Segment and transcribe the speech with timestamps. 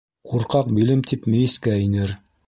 [0.29, 2.15] Ҡурҡаҡ «билем» тип, мейескә инер.